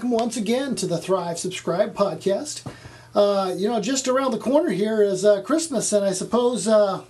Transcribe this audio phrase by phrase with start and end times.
[0.00, 2.62] good morning, and welcome once again to the Thrive Subscribe podcast.
[3.14, 7.04] Uh, you know, just around the corner here is uh, Christmas, and I suppose uh,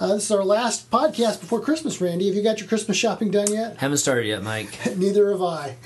[0.00, 2.00] uh, this is our last podcast before Christmas.
[2.00, 3.76] Randy, have you got your Christmas shopping done yet?
[3.76, 4.78] Haven't started yet, Mike.
[4.96, 5.76] Neither have I.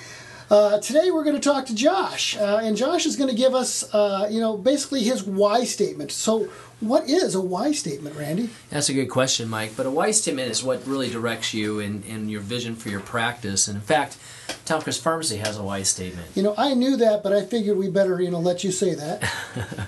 [0.51, 3.55] Uh, today we're going to talk to Josh, uh, and Josh is going to give
[3.55, 6.11] us, uh, you know, basically his why statement.
[6.13, 6.49] So,
[6.81, 8.51] what is a why statement, Randy?
[8.71, 9.73] That's a good question, Mike.
[9.77, 13.01] But a why statement is what really directs you in, in your vision for your
[13.01, 13.67] practice.
[13.67, 14.17] And in fact,
[14.65, 16.29] Towncrest Pharmacy has a why statement.
[16.37, 18.95] You know, I knew that, but I figured we better, you know, let you say
[18.95, 19.29] that.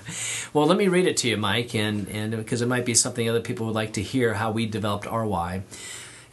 [0.53, 3.27] well, let me read it to you, Mike, and and because it might be something
[3.27, 5.63] other people would like to hear how we developed our why.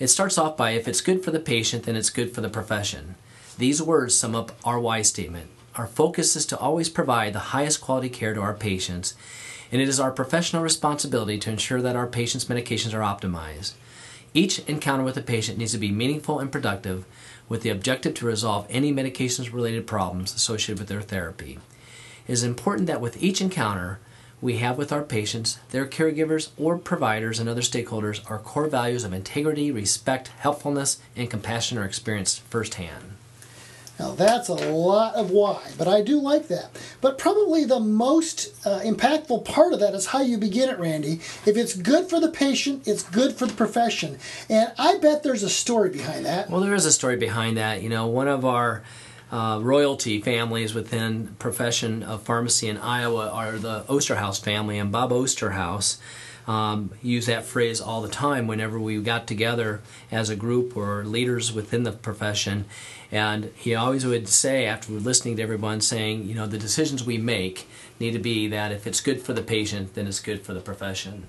[0.00, 2.48] It starts off by if it's good for the patient, then it's good for the
[2.48, 3.14] profession.
[3.58, 5.50] These words sum up our why statement.
[5.76, 9.14] Our focus is to always provide the highest quality care to our patients
[9.70, 13.72] and it is our professional responsibility to ensure that our patients' medications are optimized.
[14.34, 17.04] Each encounter with a patient needs to be meaningful and productive
[17.48, 21.58] with the objective to resolve any medications related problems associated with their therapy.
[22.26, 23.98] It is important that with each encounter
[24.40, 29.02] we have with our patients, their caregivers, or providers and other stakeholders, our core values
[29.02, 33.17] of integrity, respect, helpfulness, and compassion are experienced firsthand.
[33.98, 36.70] Now that's a lot of why, but I do like that.
[37.00, 41.14] But probably the most uh, impactful part of that is how you begin it, Randy.
[41.46, 44.18] If it's good for the patient, it's good for the profession.
[44.48, 46.48] And I bet there's a story behind that.
[46.48, 47.82] Well, there is a story behind that.
[47.82, 48.82] You know, one of our
[49.30, 55.10] uh, royalty families within profession of pharmacy in Iowa are the Osterhaus family and Bob
[55.10, 55.98] Osterhaus
[56.48, 61.04] um, use that phrase all the time whenever we got together as a group or
[61.04, 62.64] leaders within the profession.
[63.12, 67.18] And he always would say, after listening to everyone, saying, you know, the decisions we
[67.18, 67.68] make
[68.00, 70.60] need to be that if it's good for the patient, then it's good for the
[70.60, 71.26] profession.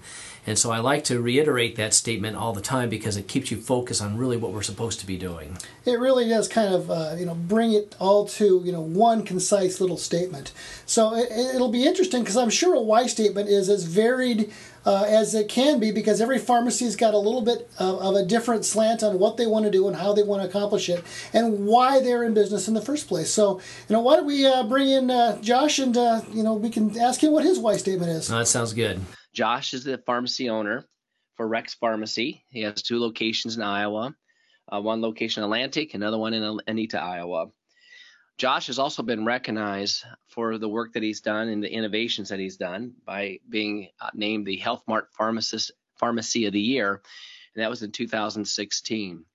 [0.48, 3.58] And so I like to reiterate that statement all the time because it keeps you
[3.58, 5.58] focused on really what we're supposed to be doing.
[5.86, 9.24] It really does kind of uh, you know bring it all to you know one
[9.24, 10.52] concise little statement.
[10.86, 14.52] So it, will be interesting because I'm sure a why statement is as varied
[14.86, 18.26] uh, as it can be because every pharmacy's got a little bit of, of, a
[18.26, 21.04] different slant on what they want to do and how they want to accomplish it
[21.34, 23.32] and why they're in business in the first place.
[23.32, 26.54] So, you know, why don't we uh, bring in uh, Josh and, uh, you know,
[26.54, 28.32] we can ask him what his why statement is.
[28.32, 29.00] Oh, that sounds good.
[29.34, 30.86] Josh is the pharmacy owner
[31.36, 32.44] for Rex Pharmacy.
[32.50, 34.14] He has two locations in Iowa,
[34.72, 37.48] uh, one location in Atlantic, another one in Anita, Iowa.
[38.40, 42.40] Josh has also been recognized for the work that he's done and the innovations that
[42.40, 47.02] he's done by being uh, named the Health Mart Pharmacist Pharmacy of the Year,
[47.54, 49.26] and that was in 2016,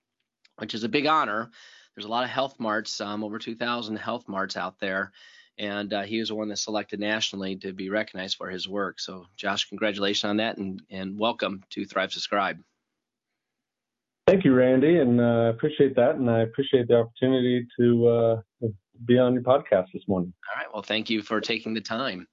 [0.57, 1.51] which is a big honor.
[1.95, 5.13] There's a lot of health marts, um, over 2,000 health marts out there,
[5.59, 9.01] and uh, he was the one that selected nationally to be recognized for his work.
[9.01, 12.59] So, Josh, congratulations on that, and and welcome to Thrive Subscribe.
[14.27, 18.67] Thank you, Randy, and I uh, appreciate that, and I appreciate the opportunity to uh,
[19.05, 20.33] be on your podcast this morning.
[20.49, 20.73] All right.
[20.73, 22.27] Well, thank you for taking the time.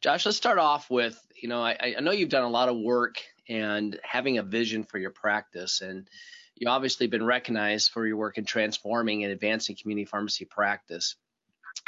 [0.00, 2.76] Josh, let's start off with you know, I, I know you've done a lot of
[2.76, 6.08] work and having a vision for your practice, and
[6.54, 11.16] you obviously been recognized for your work in transforming and advancing community pharmacy practice.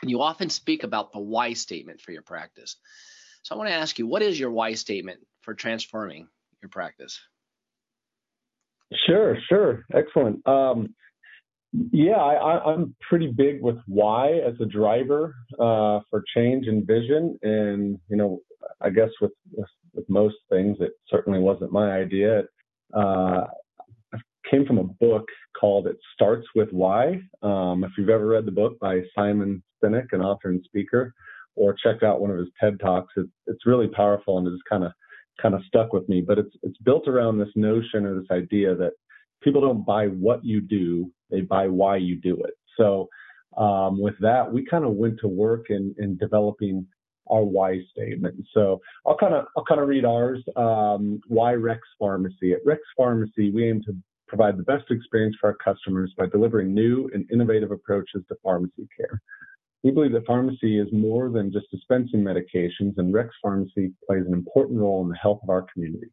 [0.00, 2.76] And you often speak about the why statement for your practice.
[3.42, 6.28] So I want to ask you, what is your why statement for transforming
[6.62, 7.20] your practice?
[9.06, 9.84] Sure, sure.
[9.92, 10.46] Excellent.
[10.46, 10.94] Um,
[11.72, 17.38] yeah, I, am pretty big with why as a driver uh, for change and vision.
[17.42, 18.40] And, you know,
[18.80, 22.42] I guess with, with, with most things, it certainly wasn't my idea.
[22.94, 23.44] Uh,
[24.12, 24.18] I
[24.50, 25.26] came from a book
[25.58, 27.20] called It Starts With Why.
[27.42, 31.14] Um, if you've ever read the book by Simon Sinek, an author and speaker,
[31.56, 34.84] or checked out one of his TED Talks, it, it's really powerful and it's kind
[34.84, 34.92] of
[35.40, 36.20] kind of stuck with me.
[36.20, 38.92] But it's it's built around this notion or this idea that
[39.42, 42.54] people don't buy what you do, they buy why you do it.
[42.76, 43.08] So
[43.56, 46.86] um, with that, we kind of went to work in, in developing
[47.30, 48.34] our why statement.
[48.52, 50.42] So I'll kind of I'll kind of read ours.
[50.56, 52.52] Um, why Rex Pharmacy?
[52.52, 53.96] At Rex Pharmacy, we aim to
[54.26, 58.88] provide the best experience for our customers by delivering new and innovative approaches to pharmacy
[58.96, 59.20] care.
[59.82, 64.32] We believe that pharmacy is more than just dispensing medications, and Rex Pharmacy plays an
[64.32, 66.08] important role in the health of our community.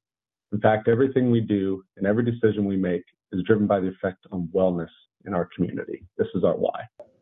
[0.51, 4.25] In fact, everything we do and every decision we make is driven by the effect
[4.31, 4.89] on wellness
[5.25, 6.03] in our community.
[6.17, 6.81] This is our why.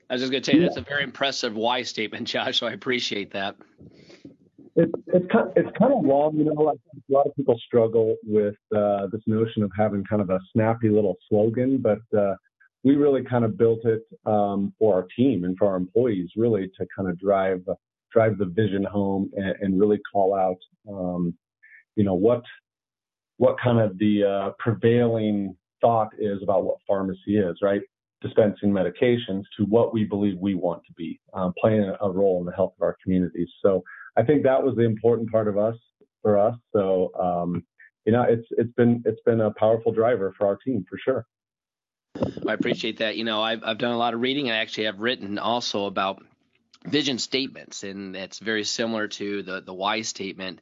[0.09, 2.59] I was just going to say that's a very impressive why statement, Josh.
[2.59, 3.55] So I appreciate that.
[4.75, 6.53] It, it's kind, it's kind of long, you know.
[6.53, 10.89] a lot of people struggle with uh, this notion of having kind of a snappy
[10.89, 12.35] little slogan, but uh,
[12.83, 16.69] we really kind of built it um, for our team and for our employees, really
[16.79, 17.65] to kind of drive
[18.13, 20.57] drive the vision home and, and really call out,
[20.89, 21.33] um,
[21.95, 22.43] you know, what
[23.37, 27.81] what kind of the uh, prevailing thought is about what pharmacy is, right?
[28.21, 32.45] dispensing medications to what we believe we want to be, um, playing a role in
[32.45, 33.49] the health of our communities.
[33.63, 33.83] So
[34.15, 35.75] I think that was the important part of us
[36.21, 36.55] for us.
[36.73, 37.63] So um,
[38.05, 41.25] you know, it's it's been it's been a powerful driver for our team for sure.
[42.47, 43.17] I appreciate that.
[43.17, 44.49] You know, I've I've done a lot of reading.
[44.49, 46.23] I actually have written also about
[46.85, 50.61] vision statements, and that's very similar to the the why statement.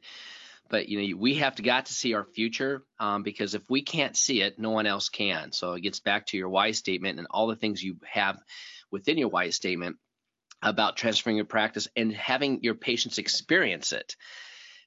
[0.68, 3.82] But you know, we have to got to see our future um, because if we
[3.82, 5.52] can't see it, no one else can.
[5.52, 8.38] So it gets back to your why statement and all the things you have
[8.90, 9.96] within your why statement
[10.62, 14.16] about transferring your practice and having your patients experience it.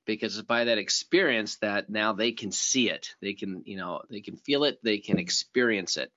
[0.05, 3.13] Because it's by that experience that now they can see it.
[3.21, 4.79] They can you know they can feel it.
[4.83, 6.11] They can experience it.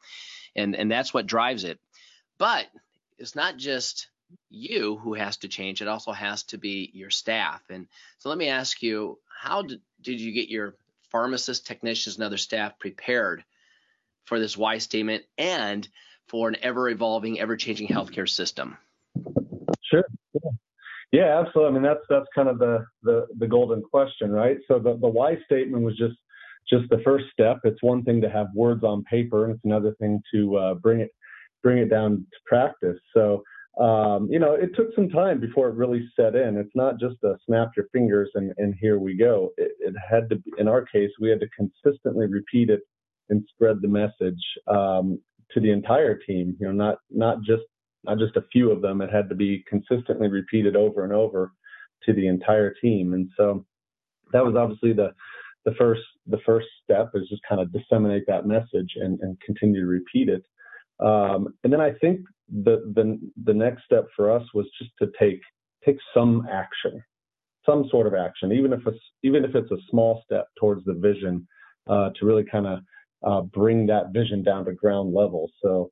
[0.56, 1.78] And and that's what drives it.
[2.38, 2.66] But
[3.18, 4.08] it's not just
[4.50, 5.82] you who has to change.
[5.82, 7.62] It also has to be your staff.
[7.70, 7.86] And
[8.18, 10.76] so let me ask you how did, did you get your
[11.10, 13.44] pharmacists technicians and other staff prepared
[14.24, 15.88] for this why statement and
[16.28, 18.78] for an ever evolving ever changing healthcare system
[19.82, 20.04] sure
[20.34, 20.50] yeah.
[21.10, 24.78] yeah absolutely i mean that's that's kind of the the, the golden question right so
[24.78, 26.16] the, the why statement was just
[26.68, 27.60] just the first step.
[27.64, 31.00] It's one thing to have words on paper, and it's another thing to uh, bring
[31.00, 31.10] it
[31.62, 32.98] bring it down to practice.
[33.14, 33.42] So
[33.78, 36.58] um, you know, it took some time before it really set in.
[36.58, 39.50] It's not just a snap your fingers and, and here we go.
[39.56, 42.80] It, it had to, be, in our case, we had to consistently repeat it
[43.30, 45.18] and spread the message um,
[45.52, 46.56] to the entire team.
[46.60, 47.62] You know, not not just
[48.04, 49.00] not just a few of them.
[49.00, 51.52] It had to be consistently repeated over and over
[52.04, 53.14] to the entire team.
[53.14, 53.64] And so
[54.32, 55.12] that was obviously the
[55.64, 59.80] the first the first step is just kind of disseminate that message and, and continue
[59.80, 60.42] to repeat it.
[61.00, 65.10] Um, and then I think the, the the next step for us was just to
[65.18, 65.40] take
[65.84, 67.02] take some action,
[67.66, 70.94] some sort of action, even if it's even if it's a small step towards the
[70.94, 71.46] vision,
[71.88, 72.78] uh, to really kind of
[73.26, 75.50] uh, bring that vision down to ground level.
[75.62, 75.90] So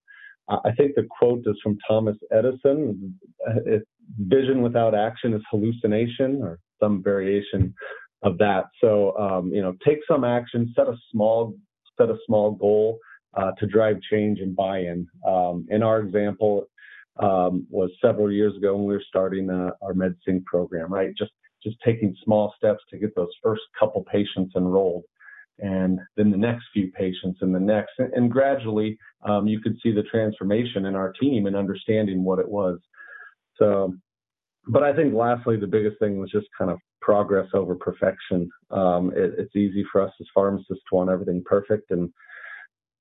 [0.48, 3.18] I think the quote is from Thomas Edison:
[4.18, 7.72] "Vision without action is hallucination," or some variation
[8.22, 8.64] of that.
[8.80, 11.54] So um, you know, take some action, set a small
[11.98, 12.98] set a small goal
[13.34, 15.06] uh, to drive change and buy-in.
[15.26, 16.66] Um, in our example,
[17.20, 21.14] um, was several years ago when we were starting uh, our MedSync program, right?
[21.16, 21.32] Just
[21.62, 25.04] just taking small steps to get those first couple patients enrolled,
[25.58, 28.96] and then the next few patients, and the next, and, and gradually
[29.28, 32.78] um, you could see the transformation in our team and understanding what it was.
[33.58, 33.94] So,
[34.68, 38.48] but I think lastly, the biggest thing was just kind of progress over perfection.
[38.70, 42.10] Um, it, it's easy for us as pharmacists to want everything perfect and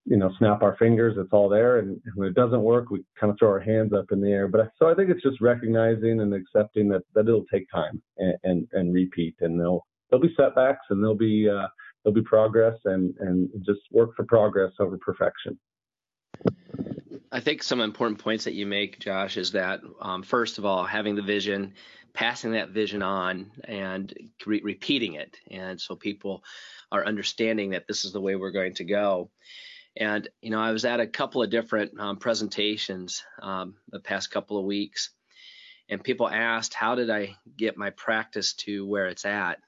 [0.10, 1.16] you know snap our fingers.
[1.18, 4.06] It's all there, and when it doesn't work, we kind of throw our hands up
[4.12, 4.48] in the air.
[4.48, 8.36] But so I think it's just recognizing and accepting that that it'll take time and
[8.44, 11.68] and, and repeat, and there'll there'll be setbacks and there'll be uh,
[12.04, 15.58] there'll be progress, and and just work for progress over perfection.
[17.32, 20.84] I think some important points that you make, Josh, is that um, first of all,
[20.86, 21.76] having the vision,
[22.14, 24.12] passing that vision on, and
[24.48, 26.44] re- repeating it, and so people
[26.92, 29.30] are understanding that this is the way we're going to go.
[29.98, 34.32] And you know, I was at a couple of different um, presentations um, the past
[34.32, 35.10] couple of weeks,
[35.90, 39.60] and people asked, "How did I get my practice to where it's at?"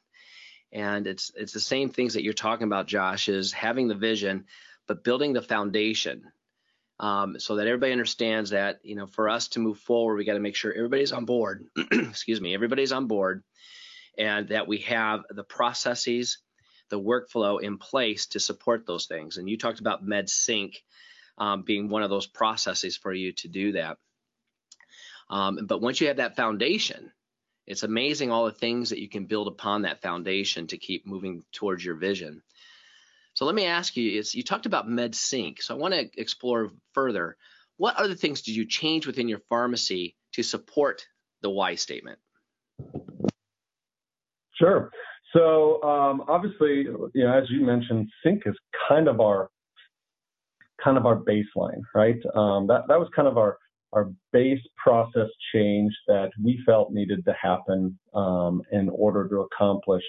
[0.71, 4.45] And it's it's the same things that you're talking about, Josh, is having the vision,
[4.87, 6.31] but building the foundation
[7.01, 10.35] um, so that everybody understands that you know for us to move forward we got
[10.35, 13.43] to make sure everybody's on board excuse me everybody's on board
[14.17, 16.37] and that we have the processes
[16.91, 20.75] the workflow in place to support those things and you talked about medsync
[21.39, 23.97] um, being one of those processes for you to do that
[25.31, 27.11] um, but once you have that foundation
[27.65, 31.43] it's amazing all the things that you can build upon that foundation to keep moving
[31.51, 32.43] towards your vision
[33.33, 37.37] so let me ask you: you talked about MedSync, so I want to explore further.
[37.77, 41.07] What other things did you change within your pharmacy to support
[41.41, 42.19] the why statement?
[44.53, 44.91] Sure.
[45.33, 48.55] So um, obviously, you know, as you mentioned, sync is
[48.87, 49.49] kind of our
[50.83, 52.19] kind of our baseline, right?
[52.35, 53.57] Um, that that was kind of our
[53.93, 60.03] our base process change that we felt needed to happen um, in order to accomplish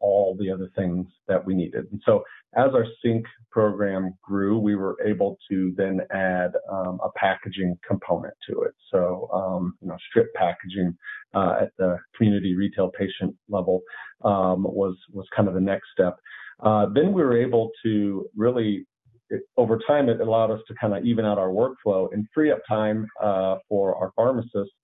[0.00, 1.86] all the other things that we needed.
[1.90, 2.22] And so
[2.56, 8.34] as our sync program grew, we were able to then add um, a packaging component
[8.48, 8.74] to it.
[8.90, 10.96] So, um, you know, strip packaging
[11.34, 13.82] uh, at the community retail patient level
[14.24, 16.16] um, was was kind of the next step.
[16.62, 18.86] Uh, then we were able to really,
[19.30, 22.50] it, over time, it allowed us to kind of even out our workflow and free
[22.50, 24.74] up time uh, for our pharmacists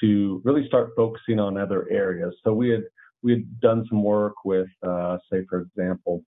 [0.00, 2.34] to really start focusing on other areas.
[2.44, 2.82] So we had
[3.22, 6.22] we had done some work with, uh, say, for example,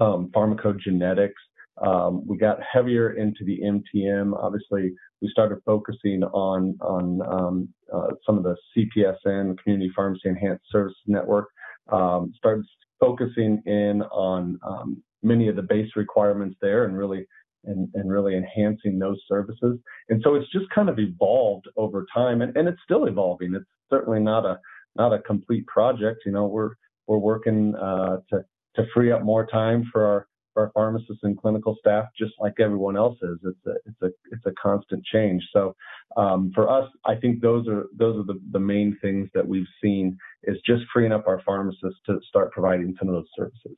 [0.00, 1.32] um, pharmacogenetics
[1.80, 4.36] um, we got heavier into the MTM.
[4.36, 10.64] Obviously, we started focusing on on um, uh, some of the CPESN Community Pharmacy Enhanced
[10.70, 11.48] Service Network.
[11.90, 12.64] Um, started
[13.00, 17.26] focusing in on um, many of the base requirements there, and really
[17.64, 19.78] and, and really enhancing those services.
[20.08, 23.54] And so it's just kind of evolved over time, and, and it's still evolving.
[23.54, 24.58] It's certainly not a
[24.96, 26.22] not a complete project.
[26.26, 26.70] You know, we're
[27.06, 28.44] we're working uh, to
[28.76, 32.54] to free up more time for our for our pharmacists and clinical staff, just like
[32.60, 33.38] everyone else is.
[33.44, 35.42] It's a it's a it's a constant change.
[35.52, 35.74] So
[36.16, 39.66] um, for us, I think those are those are the, the main things that we've
[39.82, 43.76] seen is just freeing up our pharmacists to start providing some of those services.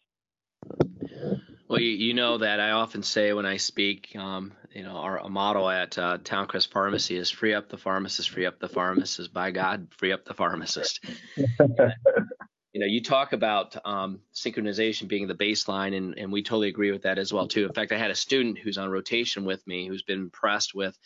[1.67, 5.27] Well, you, you know that I often say when I speak, um, you know, our
[5.29, 9.51] motto at uh, Towncrest Pharmacy is "Free up the pharmacist, free up the pharmacist." By
[9.51, 11.01] God, free up the pharmacist.
[11.37, 16.93] you know, you talk about um, synchronization being the baseline, and, and we totally agree
[16.93, 17.65] with that as well too.
[17.65, 20.99] In fact, I had a student who's on rotation with me who's been impressed with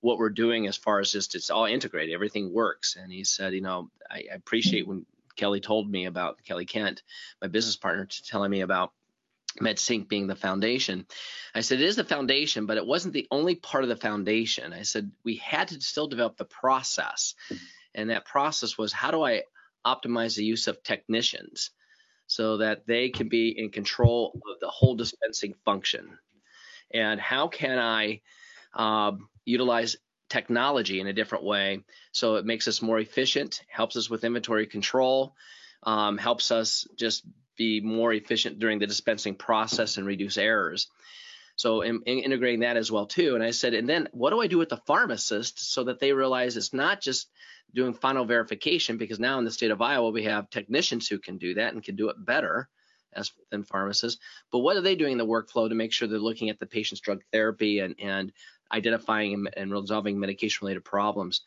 [0.00, 3.52] what we're doing as far as just it's all integrated, everything works, and he said,
[3.52, 5.04] you know, I, I appreciate when
[5.36, 7.02] Kelly told me about Kelly Kent,
[7.42, 8.92] my business partner, telling me about
[9.60, 11.06] MedSync being the foundation.
[11.54, 14.72] I said, it is the foundation, but it wasn't the only part of the foundation.
[14.72, 17.34] I said, we had to still develop the process.
[17.94, 19.42] And that process was how do I
[19.84, 21.70] optimize the use of technicians
[22.26, 26.18] so that they can be in control of the whole dispensing function?
[26.92, 28.20] And how can I
[28.74, 29.96] um, utilize
[30.28, 34.66] technology in a different way so it makes us more efficient, helps us with inventory
[34.66, 35.34] control,
[35.82, 37.24] um, helps us just
[37.56, 40.88] be more efficient during the dispensing process and reduce errors.
[41.56, 43.34] So in, in integrating that as well too.
[43.34, 46.12] And I said, and then what do I do with the pharmacist so that they
[46.12, 47.28] realize it's not just
[47.74, 51.38] doing final verification because now in the state of Iowa we have technicians who can
[51.38, 52.68] do that and can do it better
[53.12, 54.20] as than pharmacists.
[54.50, 56.66] But what are they doing in the workflow to make sure they're looking at the
[56.66, 58.32] patient's drug therapy and and
[58.72, 61.42] identifying and, and resolving medication related problems?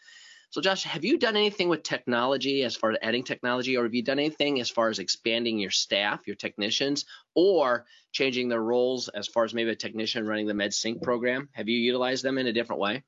[0.53, 3.95] So, Josh, have you done anything with technology as far as adding technology, or have
[3.95, 9.07] you done anything as far as expanding your staff, your technicians, or changing their roles
[9.07, 11.49] as far as maybe a technician running the MedSync program?
[11.53, 13.01] Have you utilized them in a different way?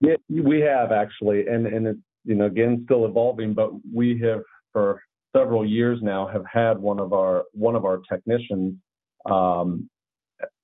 [0.00, 5.02] Yeah, we have actually, and and you know again still evolving, but we have for
[5.36, 8.74] several years now have had one of our one of our technicians
[9.28, 9.90] um,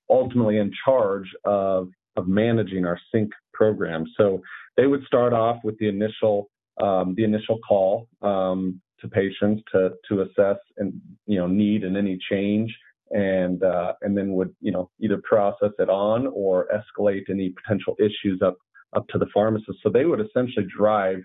[0.09, 4.05] ultimately in charge of of managing our sync program.
[4.17, 4.41] So
[4.77, 6.49] they would start off with the initial
[6.81, 10.93] um, the initial call um, to patients to to assess and
[11.25, 12.75] you know need and any change,
[13.11, 17.95] and uh, and then would you know either process it on or escalate any potential
[17.99, 18.57] issues up
[18.95, 19.79] up to the pharmacist.
[19.83, 21.19] So they would essentially drive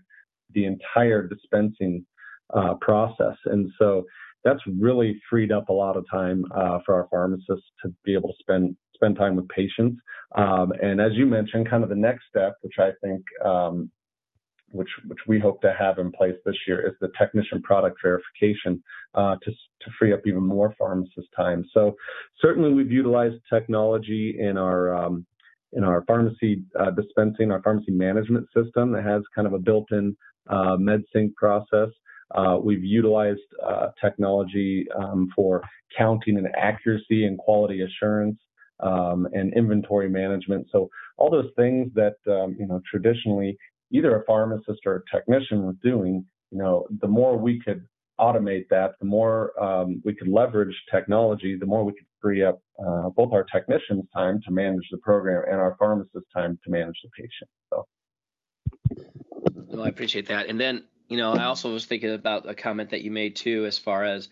[0.54, 2.04] the entire dispensing
[2.54, 4.04] uh, process, and so
[4.44, 8.28] that's really freed up a lot of time uh, for our pharmacists to be able
[8.28, 10.00] to spend spend time with patients.
[10.36, 13.90] Um, and as you mentioned, kind of the next step, which I think, um,
[14.70, 18.82] which which we hope to have in place this year, is the technician product verification
[19.14, 21.64] uh, to to free up even more pharmacist time.
[21.72, 21.96] So
[22.42, 25.26] certainly we've utilized technology in our um,
[25.72, 30.16] in our pharmacy uh, dispensing, our pharmacy management system that has kind of a built-in
[30.48, 31.88] uh, MedSync process.
[32.34, 35.62] Uh, we've utilized uh, technology um, for
[35.96, 38.38] counting and accuracy and quality assurance
[38.80, 40.66] um, and inventory management.
[40.70, 43.56] So all those things that um, you know traditionally
[43.90, 47.86] either a pharmacist or a technician was doing, you know, the more we could
[48.20, 52.60] automate that, the more um, we could leverage technology, the more we could free up
[52.84, 56.96] uh, both our technicians' time to manage the program and our pharmacist time to manage
[57.02, 57.50] the patient.
[57.70, 57.86] So.
[59.54, 60.46] Well, I appreciate that.
[60.46, 63.64] And then, you know, I also was thinking about a comment that you made too,
[63.66, 64.28] as far as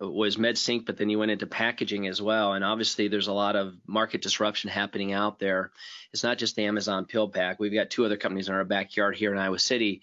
[0.00, 2.52] was MedSync, but then you went into packaging as well.
[2.52, 5.72] And obviously, there's a lot of market disruption happening out there.
[6.12, 7.56] It's not just the Amazon PillPack.
[7.58, 10.02] We've got two other companies in our backyard here in Iowa City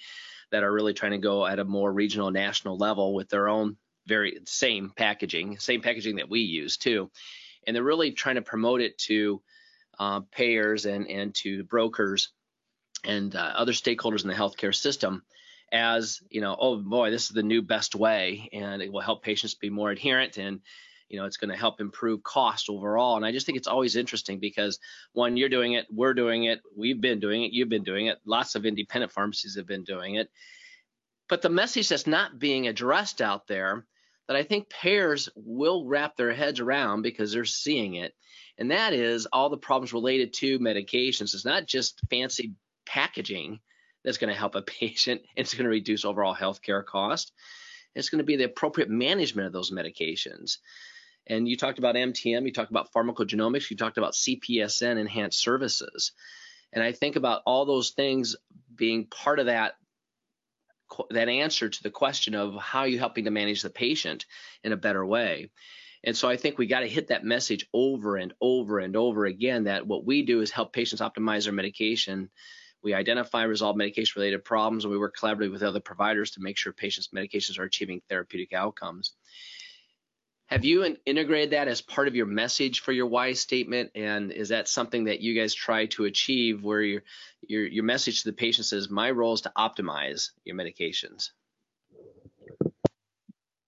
[0.51, 3.77] that are really trying to go at a more regional, national level with their own
[4.05, 7.09] very same packaging, same packaging that we use too.
[7.65, 9.41] And they're really trying to promote it to
[10.00, 12.29] uh, payers and and to brokers
[13.05, 15.24] and uh, other stakeholders in the healthcare system
[15.71, 19.23] as you know oh boy this is the new best way and it will help
[19.23, 20.61] patients be more adherent and
[21.07, 23.15] you know it's going to help improve cost overall.
[23.17, 24.79] And i just think it's always interesting because
[25.13, 28.19] one you're doing it we're doing it we've been doing it you've been doing it
[28.25, 30.29] lots of independent pharmacies have been doing it.
[31.27, 33.85] But the message that's not being addressed out there
[34.27, 38.13] that i think payers will wrap their heads around because they're seeing it
[38.59, 41.33] and that is all the problems related to medications.
[41.33, 42.53] It's not just fancy
[42.85, 43.59] packaging
[44.03, 45.21] that's going to help a patient.
[45.35, 47.31] It's going to reduce overall healthcare cost.
[47.95, 50.57] It's going to be the appropriate management of those medications.
[51.27, 56.11] And you talked about MTM, you talked about pharmacogenomics, you talked about CPESN enhanced services.
[56.73, 58.35] And I think about all those things
[58.75, 59.73] being part of that
[61.11, 64.25] that answer to the question of how are you helping to manage the patient
[64.63, 65.51] in a better way.
[66.03, 69.25] And so I think we got to hit that message over and over and over
[69.25, 72.29] again that what we do is help patients optimize their medication.
[72.83, 76.41] We identify and resolve medication related problems and we work collaboratively with other providers to
[76.41, 79.13] make sure patients' medications are achieving therapeutic outcomes.
[80.48, 83.91] Have you integrated that as part of your message for your why statement?
[83.93, 87.03] And is that something that you guys try to achieve where your,
[87.48, 91.29] your, your message to the patient says, my role is to optimize your medications?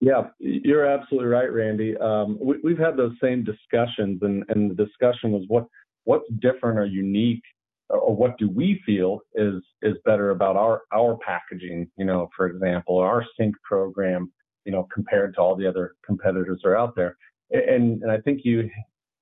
[0.00, 1.96] Yeah, you're absolutely right, Randy.
[1.96, 5.68] Um, we, have had those same discussions, and, and the discussion was what
[6.02, 7.44] what's different or unique,
[7.92, 11.88] or what do we feel is is better about our our packaging?
[11.96, 14.32] You know, for example, our sync program,
[14.64, 17.16] you know, compared to all the other competitors that are out there.
[17.50, 18.68] And and I think you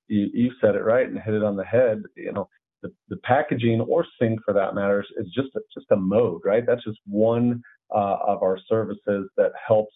[0.08, 2.02] you, you said it right and hit it on the head.
[2.16, 2.48] You know,
[2.82, 6.64] the, the packaging or sync for that matter is just a, just a mode, right?
[6.66, 7.62] That's just one
[7.94, 9.94] uh, of our services that helps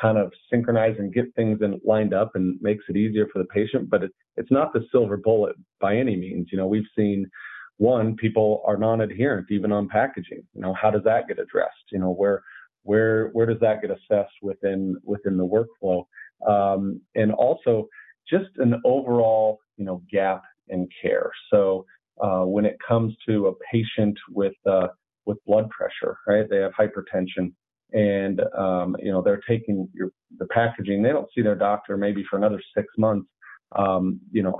[0.00, 3.48] kind of synchronize and get things in, lined up and makes it easier for the
[3.48, 3.88] patient.
[3.88, 6.48] But it, it's not the silver bullet by any means.
[6.52, 7.26] You know, we've seen
[7.78, 10.42] one people are non-adherent even on packaging.
[10.54, 11.92] You know, how does that get addressed?
[11.92, 12.42] You know, where
[12.82, 16.04] where where does that get assessed within within the workflow?
[16.46, 17.88] Um, and also
[18.28, 21.30] just an overall you know gap in care.
[21.50, 21.84] So
[22.22, 24.88] uh, when it comes to a patient with uh,
[25.26, 26.48] with blood pressure, right?
[26.48, 27.52] They have hypertension
[27.92, 31.02] and um, you know they're taking your, the packaging.
[31.02, 33.28] They don't see their doctor maybe for another six months.
[33.76, 34.56] Um, you know,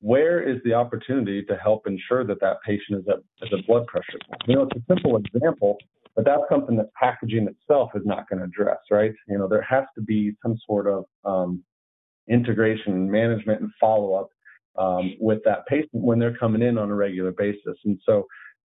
[0.00, 3.86] where is the opportunity to help ensure that that patient is at, is a blood
[3.86, 4.18] pressure?
[4.46, 5.76] You know, it's a simple example,
[6.14, 9.12] but that's something that packaging itself is not going to address, right?
[9.28, 11.62] You know, there has to be some sort of um,
[12.28, 14.28] integration, management, and follow up
[14.78, 17.76] um, with that patient when they're coming in on a regular basis.
[17.84, 18.26] And so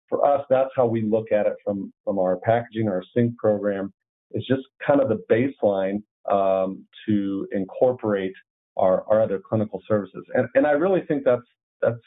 [0.10, 3.94] for us, that's how we look at it from, from our packaging, our sync program,
[4.32, 8.34] is just kind of the baseline um, to incorporate
[8.78, 10.24] our, our other clinical services.
[10.34, 11.42] And, and I really think that's
[11.82, 12.00] that's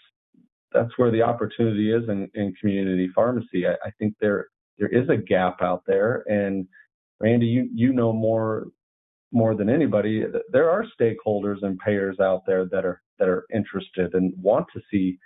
[0.73, 3.67] that's where the opportunity is in, in community pharmacy.
[3.67, 4.49] I, I think there
[4.79, 6.67] there is a gap out there, and
[7.21, 8.67] Randy, you you know more
[9.33, 10.25] more than anybody.
[10.53, 14.81] There are stakeholders and payers out there that are that are interested and want to
[14.91, 15.19] see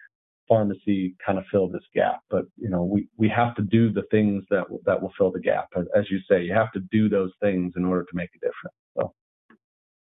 [0.48, 2.20] pharmacy kind of fill this gap.
[2.31, 5.40] But you know, we we have to do the things that that will fill the
[5.40, 5.68] gap.
[5.96, 8.77] As you say, you have to do those things in order to make a difference.
[8.96, 9.14] So.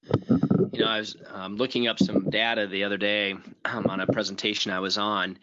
[0.04, 3.34] You know, I was um, looking up some data the other day
[3.64, 5.38] um, on a presentation I was on,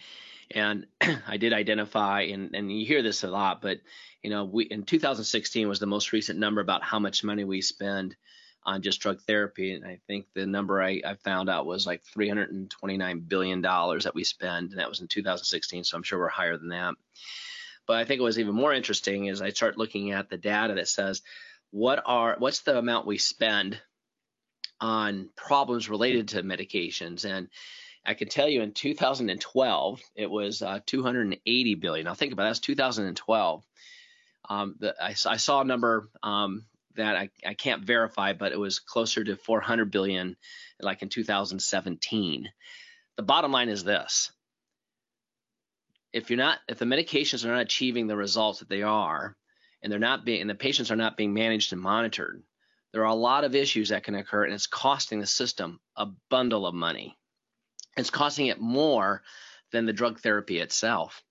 [0.52, 0.88] and
[1.28, 3.80] I did identify, and, and you hear this a lot, but
[4.22, 7.62] you know, we in 2016 was the most recent number about how much money we
[7.62, 8.16] spend
[8.66, 9.74] on just drug therapy.
[9.74, 14.24] And I think the number I, I found out was like $329 billion that we
[14.24, 15.86] spend, and that was in 2016.
[15.86, 16.96] So I'm sure we're higher than that.
[17.88, 20.76] But I think it was even more interesting is I start looking at the data
[20.76, 21.22] that says
[21.72, 23.80] what are what's the amount we spend
[24.82, 27.50] on problems related to medications and
[28.06, 32.06] I can tell you in 2012 it was uh, 280 billion.
[32.06, 33.64] Now think about that's 2012.
[34.50, 36.66] Um, the, I, I, saw a number um,
[36.96, 40.36] that I, I can't verify, but it was closer to 400 billion,
[40.82, 42.50] like in 2017.
[43.16, 44.32] The bottom line is this:
[46.14, 49.36] if you're not, if the medications are not achieving the results that they are,
[49.84, 52.42] and they're not being, and the patients are not being managed and monitored,
[52.92, 56.08] there are a lot of issues that can occur, and it's costing the system a
[56.30, 57.18] bundle of money.
[57.98, 59.22] It's costing it more
[59.72, 61.24] than the drug therapy itself.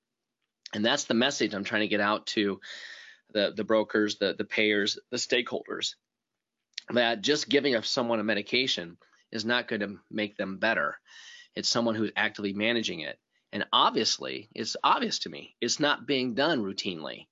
[0.74, 2.60] And that's the message I'm trying to get out to
[3.32, 5.94] the the brokers, the the payers, the stakeholders,
[6.90, 8.96] that just giving someone a medication
[9.32, 10.98] is not going to make them better.
[11.54, 13.18] It's someone who's actively managing it.
[13.52, 17.26] And obviously, it's obvious to me, it's not being done routinely.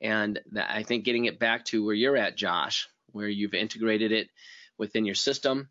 [0.00, 4.28] And I think getting it back to where you're at, Josh, where you've integrated it
[4.78, 5.68] within your system.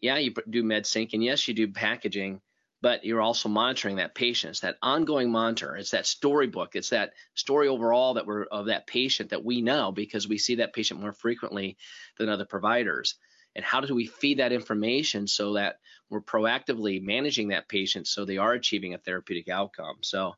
[0.00, 2.40] Yeah, you do MedSync, and yes, you do packaging,
[2.82, 4.52] but you're also monitoring that patient.
[4.52, 5.76] It's that ongoing monitor.
[5.76, 6.76] It's that storybook.
[6.76, 10.56] It's that story overall that we're of that patient that we know because we see
[10.56, 11.76] that patient more frequently
[12.18, 13.14] than other providers.
[13.54, 15.78] And how do we feed that information so that
[16.10, 19.96] we're proactively managing that patient so they are achieving a therapeutic outcome?
[20.02, 20.34] So,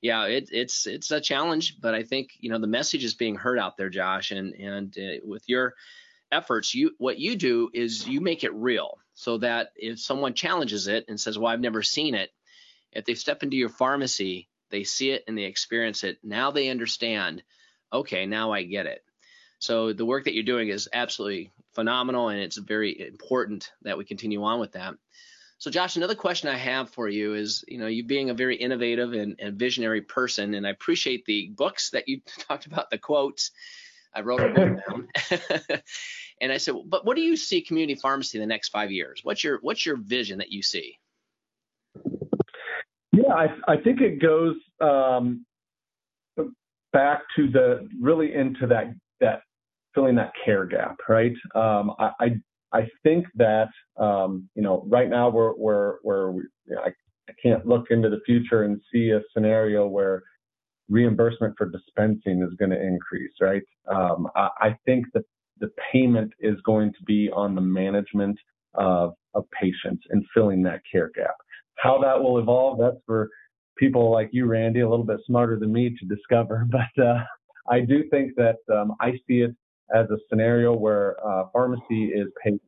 [0.00, 3.34] yeah, it, it's it's a challenge, but I think you know the message is being
[3.34, 5.74] heard out there, Josh, and and uh, with your
[6.30, 10.86] efforts, you what you do is you make it real so that if someone challenges
[10.86, 12.30] it and says, "Well, I've never seen it,"
[12.92, 16.18] if they step into your pharmacy, they see it and they experience it.
[16.22, 17.42] Now they understand.
[17.92, 19.02] Okay, now I get it.
[19.58, 24.04] So the work that you're doing is absolutely phenomenal, and it's very important that we
[24.04, 24.94] continue on with that.
[25.58, 28.54] So, Josh, another question I have for you is, you know, you being a very
[28.54, 32.98] innovative and, and visionary person, and I appreciate the books that you talked about, the
[32.98, 33.50] quotes.
[34.14, 35.08] I wrote them all down,
[36.40, 39.20] and I said, but what do you see community pharmacy in the next five years?
[39.22, 40.96] What's your what's your vision that you see?
[43.12, 45.44] Yeah, I, I think it goes um,
[46.92, 49.42] back to the really into that that
[49.94, 51.32] filling that care gap, right?
[51.54, 52.28] Um, I, I,
[52.72, 56.90] I think that um, you know right now we're we're we're we, you know, I,
[57.28, 60.22] I can't look into the future and see a scenario where
[60.88, 63.62] reimbursement for dispensing is going to increase, right?
[63.90, 65.24] Um, I, I think that
[65.60, 68.38] the payment is going to be on the management
[68.74, 71.34] of, of patients and filling that care gap.
[71.76, 73.28] How that will evolve, that's for
[73.76, 76.66] people like you, Randy, a little bit smarter than me to discover.
[76.70, 77.22] But uh,
[77.70, 79.54] I do think that um, I see it
[79.94, 82.60] as a scenario where uh, pharmacy is paid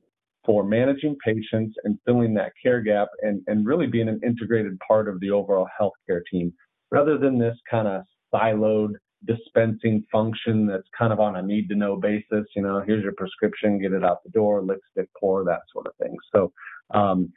[0.45, 5.09] for managing patients and filling that care gap and, and really being an integrated part
[5.09, 6.53] of the overall healthcare team
[6.91, 8.03] rather than this kind of
[8.33, 8.93] siloed
[9.27, 12.47] dispensing function that's kind of on a need to know basis.
[12.57, 14.79] You know, here's your prescription, get it out the door, lick,
[15.19, 16.17] pour, that sort of thing.
[16.33, 16.53] So,
[16.95, 17.33] um,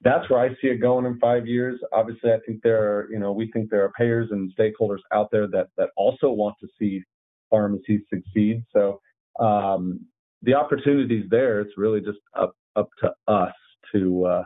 [0.00, 1.80] that's where I see it going in five years.
[1.92, 5.28] Obviously, I think there are, you know, we think there are payers and stakeholders out
[5.32, 7.02] there that that also want to see
[7.50, 8.64] pharmacies succeed.
[8.72, 9.00] So
[9.38, 10.00] um,
[10.42, 11.60] the opportunities there.
[11.60, 13.54] It's really just up up to us
[13.92, 14.44] to uh,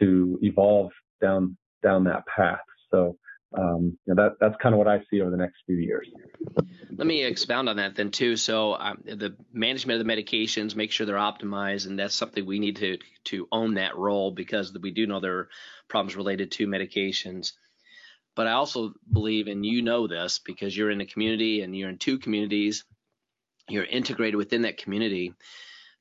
[0.00, 0.90] to evolve
[1.20, 2.60] down down that path.
[2.90, 3.16] So
[3.56, 6.08] um, you know, that that's kind of what I see over the next few years.
[6.96, 8.36] Let me expound on that then too.
[8.36, 12.60] So um, the management of the medications, make sure they're optimized, and that's something we
[12.60, 15.48] need to to own that role because we do know there are
[15.88, 17.52] problems related to medications.
[18.36, 21.90] But I also believe, and you know this because you're in a community and you're
[21.90, 22.84] in two communities,
[23.70, 25.34] you're integrated within that community.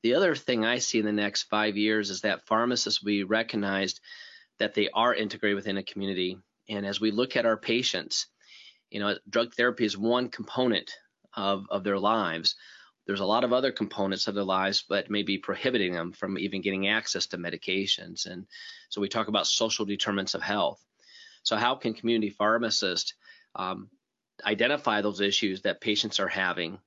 [0.04, 3.24] The other thing I see in the next five years is that pharmacists will be
[3.24, 4.00] recognized
[4.58, 6.38] that they are integrated within a community
[6.70, 8.28] and as we look at our patients,
[8.92, 10.92] you know, drug therapy is one component
[11.34, 12.56] of, of their lives.
[13.08, 16.38] There's a lot of other components of their lives, but may be prohibiting them from
[16.38, 18.28] even getting access to medications.
[18.28, 18.46] And
[18.90, 20.84] so we talk about social determinants of health.
[21.42, 23.16] So, how can community pharmacists
[23.56, 23.90] um,
[24.46, 26.78] identify those issues that patients are having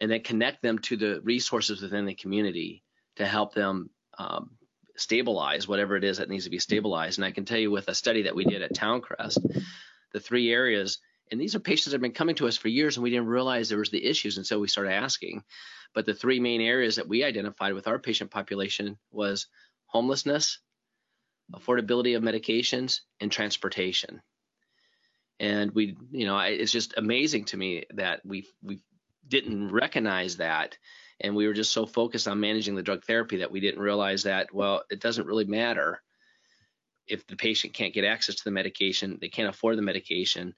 [0.00, 2.82] and then connect them to the resources within the community
[3.16, 4.50] to help them um,
[4.96, 7.18] stabilize whatever it is that needs to be stabilized.
[7.18, 9.38] And I can tell you with a study that we did at Towncrest,
[10.12, 10.98] the three areas,
[11.30, 13.26] and these are patients that have been coming to us for years and we didn't
[13.26, 15.42] realize there was the issues And so we started asking.
[15.94, 19.46] But the three main areas that we identified with our patient population was
[19.86, 20.58] homelessness,
[21.52, 24.20] affordability of medications, and transportation.
[25.40, 28.80] And we, you know, it's just amazing to me that we we
[29.28, 30.76] didn't recognize that
[31.20, 34.24] and we were just so focused on managing the drug therapy that we didn't realize
[34.24, 36.02] that well it doesn't really matter
[37.06, 40.54] if the patient can't get access to the medication they can't afford the medication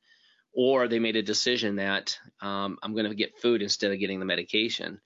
[0.54, 4.18] or they made a decision that um, i'm going to get food instead of getting
[4.18, 5.00] the medication.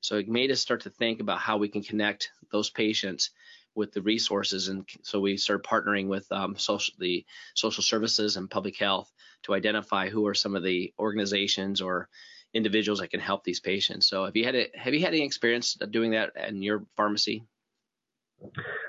[0.00, 3.30] So it made us start to think about how we can connect those patients
[3.74, 8.50] with the resources and so we started partnering with um, social, the social services and
[8.50, 12.08] public health to identify who are some of the organizations or
[12.56, 14.06] individuals that can help these patients.
[14.06, 17.44] So have you had a, have you had any experience doing that in your pharmacy?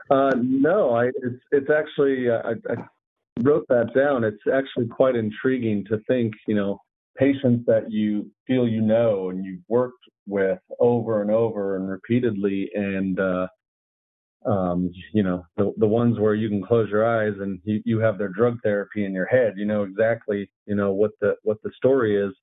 [0.10, 2.75] Uh, no, I, it's it's actually uh, I, I
[3.41, 4.23] wrote that down.
[4.23, 6.82] It's actually quite intriguing to think, you know,
[7.17, 12.69] patients that you feel you know and you've worked with over and over and repeatedly,
[12.73, 13.47] and uh,
[14.45, 17.99] um, you know, the the ones where you can close your eyes and you, you
[17.99, 19.53] have their drug therapy in your head.
[19.58, 22.34] You know exactly, you know what the what the story is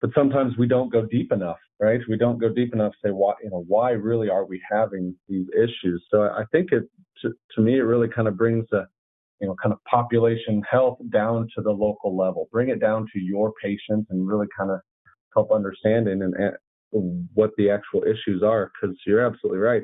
[0.00, 2.00] but sometimes we don't go deep enough, right?
[2.08, 5.14] We don't go deep enough to say why, you know, why really are we having
[5.28, 6.04] these issues?
[6.10, 6.84] So I think it,
[7.22, 8.86] to, to me, it really kind of brings the,
[9.40, 13.20] you know, kind of population health down to the local level, bring it down to
[13.20, 14.80] your patients and really kind of
[15.34, 16.34] help understanding and,
[17.34, 18.72] what the actual issues are.
[18.80, 19.82] Cause you're absolutely right.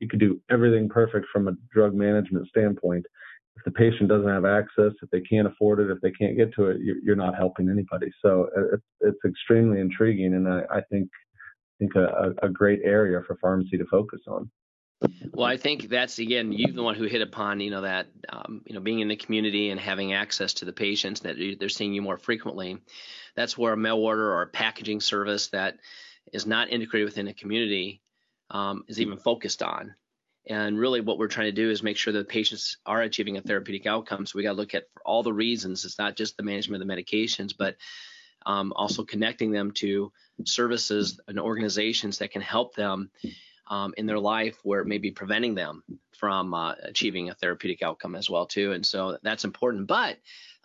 [0.00, 3.04] You could do everything perfect from a drug management standpoint
[3.56, 6.54] if the patient doesn't have access, if they can't afford it, if they can't get
[6.54, 8.12] to it, you're not helping anybody.
[8.22, 11.08] So uh, it's, extremely intriguing, and I, I think
[11.78, 14.50] think a, a great area for pharmacy to focus on.
[15.32, 18.62] Well, I think that's again you the one who hit upon you know that um,
[18.66, 21.92] you know being in the community and having access to the patients that they're seeing
[21.92, 22.78] you more frequently.
[23.34, 25.76] That's where a mail order or a packaging service that
[26.32, 28.00] is not integrated within a community
[28.50, 29.94] um, is even focused on.
[30.48, 33.40] And really, what we're trying to do is make sure that patients are achieving a
[33.40, 34.26] therapeutic outcome.
[34.26, 35.84] So we got to look at all the reasons.
[35.84, 37.76] It's not just the management of the medications, but
[38.44, 40.12] um, also connecting them to
[40.44, 43.10] services and organizations that can help them
[43.68, 45.82] um, in their life where it may be preventing them
[46.18, 48.72] from uh, achieving a therapeutic outcome as well too.
[48.72, 49.88] And so that's important.
[49.88, 50.18] But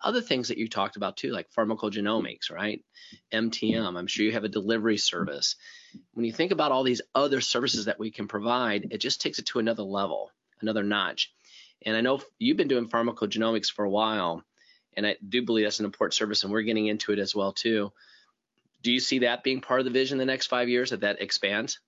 [0.04, 2.84] other things that you talked about too, like pharmacogenomics, right?
[3.34, 3.98] MTM.
[3.98, 5.56] I'm sure you have a delivery service.
[6.14, 9.40] When you think about all these other services that we can provide, it just takes
[9.40, 11.32] it to another level, another notch.
[11.86, 14.44] And I know you've been doing pharmacogenomics for a while,
[14.96, 17.54] and I do believe that's an important service, and we're getting into it as well
[17.54, 17.92] too.
[18.84, 21.02] Do you see that being part of the vision in the next five years that
[21.02, 21.80] that expands?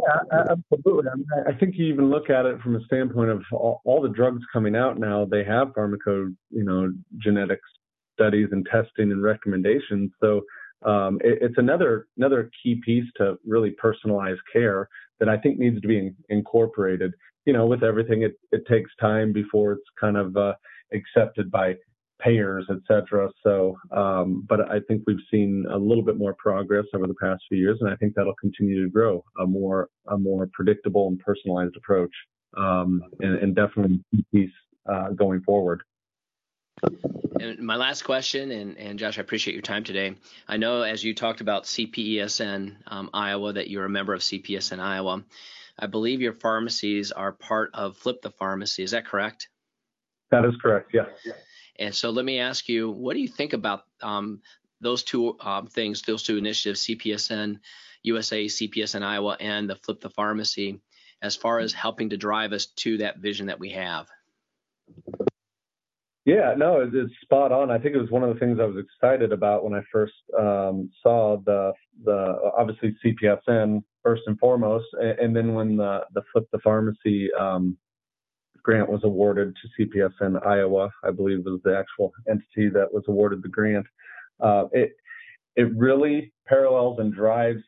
[0.00, 1.10] Yeah, absolutely.
[1.10, 4.00] I, mean, I think you even look at it from a standpoint of all, all,
[4.00, 5.24] the drugs coming out now.
[5.24, 7.68] They have pharmaco, you know, genetics
[8.14, 10.10] studies and testing and recommendations.
[10.20, 10.42] So
[10.84, 14.88] um, it, it's another another key piece to really personalized care
[15.18, 17.12] that I think needs to be in, incorporated.
[17.46, 20.54] You know, with everything, it it takes time before it's kind of uh,
[20.92, 21.74] accepted by
[22.20, 23.30] payers, et cetera.
[23.42, 27.42] So, um, but I think we've seen a little bit more progress over the past
[27.48, 31.18] few years, and I think that'll continue to grow a more a more predictable and
[31.18, 32.12] personalized approach,
[32.56, 34.50] um, and, and, definitely piece
[34.90, 35.82] uh, going forward.
[37.40, 40.14] And my last question, and, and Josh, I appreciate your time today.
[40.46, 44.78] I know as you talked about CPESN um, Iowa that you're a member of CPESN
[44.78, 45.24] Iowa.
[45.78, 48.82] I believe your pharmacies are part of Flip the Pharmacy.
[48.82, 49.48] Is that correct?
[50.30, 50.90] That is correct.
[50.92, 51.08] Yes.
[51.78, 54.42] And so let me ask you, what do you think about um,
[54.82, 57.58] those two um, things, those two initiatives, CPESN
[58.02, 60.80] USA, CPESN Iowa, and the Flip the Pharmacy,
[61.22, 64.08] as far as helping to drive us to that vision that we have?
[66.26, 67.70] Yeah, no, it's spot on.
[67.70, 70.12] I think it was one of the things I was excited about when I first
[70.38, 71.72] um, saw the
[72.04, 77.30] the obviously CPESN first and foremost, and, and then when the the Flip the Pharmacy
[77.32, 77.78] um,
[78.62, 83.42] grant was awarded to CPESN Iowa, I believe was the actual entity that was awarded
[83.42, 83.86] the grant.
[84.40, 84.92] Uh, it
[85.56, 87.62] it really parallels and drives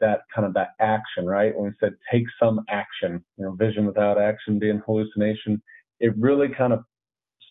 [0.00, 1.56] that kind of that action, right?
[1.56, 5.62] When we said take some action, you know, vision without action being hallucination,
[6.00, 6.84] it really kind of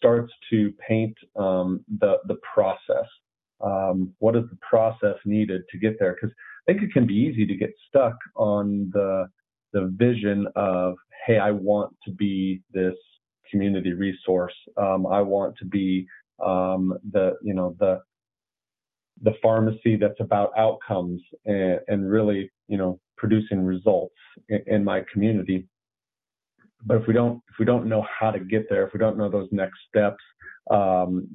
[0.01, 3.05] starts to paint um, the the process.
[3.63, 6.17] Um, what is the process needed to get there?
[6.19, 6.35] Because
[6.67, 9.27] I think it can be easy to get stuck on the
[9.73, 10.95] the vision of
[11.27, 12.95] hey, I want to be this
[13.51, 14.55] community resource.
[14.77, 16.07] Um, I want to be
[16.43, 17.99] um, the you know the
[19.23, 24.15] the pharmacy that's about outcomes and, and really you know producing results
[24.49, 25.67] in, in, my community.
[26.85, 29.17] But if we don't if we don't know how to get there, if we don't
[29.17, 30.23] know those next steps,
[30.69, 31.27] um,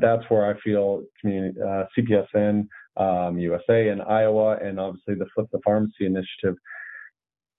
[0.00, 5.46] that's where I feel community, uh, CPESN um, USA and Iowa, and obviously the Flip
[5.52, 6.56] the Pharmacy initiative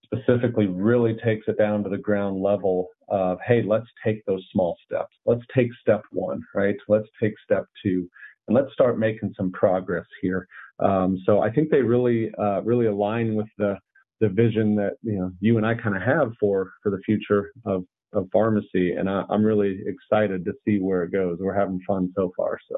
[0.04, 4.78] specifically really takes it down to the ground level of, hey, let's take those small
[4.86, 5.14] steps.
[5.26, 6.76] Let's take step one, right?
[6.88, 8.08] Let's take step two,
[8.48, 10.48] and let's start making some progress here.
[10.80, 13.78] Um, so I think they really, uh, really align with the
[14.24, 17.52] the vision that you know you and I kind of have for for the future
[17.66, 17.84] of
[18.14, 21.40] of pharmacy, and I, I'm really excited to see where it goes.
[21.42, 22.78] We're having fun so far, so.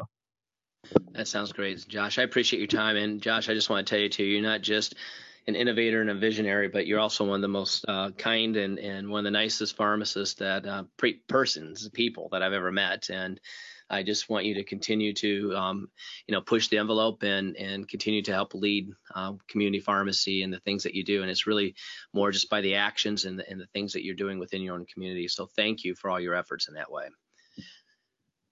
[1.12, 2.20] That sounds great, Josh.
[2.20, 4.62] I appreciate your time, and Josh, I just want to tell you too, you're not
[4.62, 4.96] just
[5.48, 8.80] an innovator and a visionary, but you're also one of the most uh, kind and,
[8.80, 13.10] and one of the nicest pharmacists that uh, pre- persons, people that I've ever met.
[13.10, 13.40] And
[13.90, 15.90] I just want you to continue to, um,
[16.28, 20.54] you know, push the envelope and and continue to help lead uh, community pharmacy and
[20.54, 21.22] the things that you do.
[21.22, 21.76] And it's really
[22.14, 24.76] more just by the actions and the, and the things that you're doing within your
[24.76, 25.28] own community.
[25.28, 27.06] So thank you for all your efforts in that way.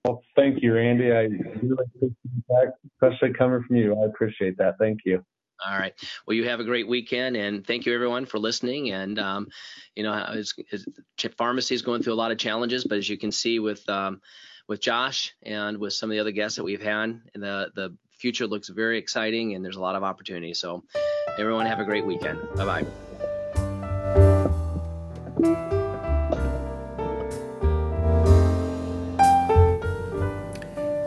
[0.06, 1.12] Well, thank you, Randy.
[1.12, 1.30] I
[1.62, 3.96] really appreciate that, especially coming from you.
[4.02, 4.76] I appreciate that.
[4.78, 5.24] Thank you.
[5.66, 5.94] All right.
[6.28, 8.92] Well, you have a great weekend, and thank you everyone for listening.
[8.92, 9.48] And um,
[9.96, 10.86] you know, it's, it's,
[11.38, 14.20] pharmacy is going through a lot of challenges, but as you can see with um,
[14.68, 17.96] with Josh and with some of the other guests that we've had, And the the
[18.12, 20.54] future looks very exciting, and there's a lot of opportunity.
[20.54, 20.84] So,
[21.38, 22.40] everyone have a great weekend.
[22.56, 22.86] Bye bye.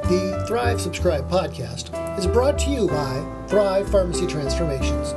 [0.09, 5.13] The Thrive Subscribe podcast is brought to you by Thrive Pharmacy Transformations.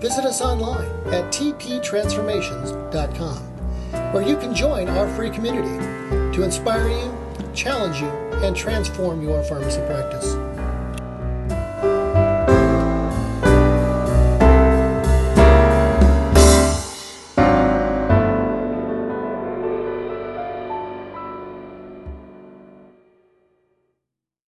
[0.00, 3.36] Visit us online at tptransformations.com,
[4.12, 5.76] where you can join our free community
[6.34, 7.14] to inspire you,
[7.54, 8.08] challenge you,
[8.44, 10.49] and transform your pharmacy practice.